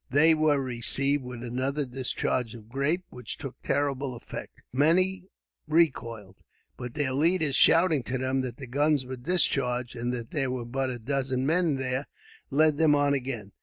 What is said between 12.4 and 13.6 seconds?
led them on again.